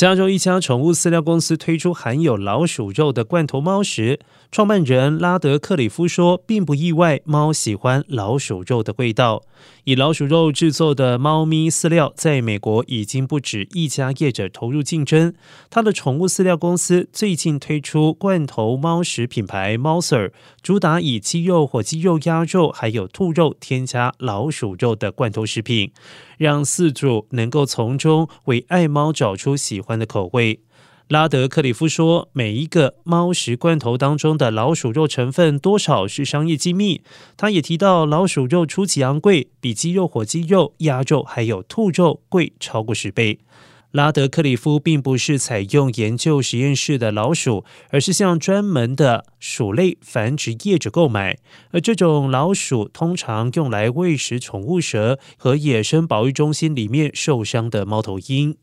[0.00, 4.18] 加州一家宠物饲料公司推出含有老鼠肉的罐头猫食，
[4.50, 9.42] 创办人拉德克里夫说，并不意外，猫喜欢老鼠肉的味道。
[9.84, 15.34] 以老鼠肉制作的猫咪饲料，在美国已经不止一家业者投入竞争。
[15.68, 20.30] 他的宠物饲料公司最近推出罐头猫食品牌 Mouser，
[20.62, 25.92] 主打以鸡肉或鸡肉、鸭肉还有兔肉添加老鼠肉的罐头食品，
[26.38, 30.60] 让饲主能够从中为爱猫找出喜欢欢的口味。
[31.08, 37.02] 拉德克里夫说：“每一个猫食罐头当中的老鼠肉成分多少是商业机密。”
[37.36, 43.40] 他也提到，老鼠肉出奇昂贵，比鸡肉、火鸡肉、鸭肉还有兔肉贵超过十倍。
[43.90, 51.38] 拉德克里夫并不是采用研究实验室的老鼠，而是向专门的鼠类繁殖业者购买。
[51.72, 58.56] 而这种老鼠通常用来喂食宠物蛇和野生保育中心里面受伤的猫头鹰。